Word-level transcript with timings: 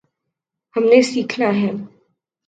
ہم 0.75 0.83
نے 0.83 0.99
سیکھنا 1.01 1.49
ہے۔ 1.59 1.69